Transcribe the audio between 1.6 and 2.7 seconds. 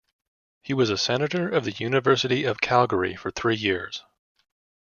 the University of